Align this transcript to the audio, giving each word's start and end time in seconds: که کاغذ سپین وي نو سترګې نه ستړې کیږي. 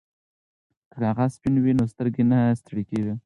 که 0.91 0.95
کاغذ 1.01 1.29
سپین 1.35 1.55
وي 1.63 1.71
نو 1.79 1.85
سترګې 1.93 2.23
نه 2.31 2.39
ستړې 2.61 2.83
کیږي. 2.89 3.13